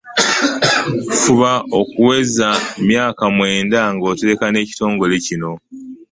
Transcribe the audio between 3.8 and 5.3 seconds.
ng'otereka n'ekitongole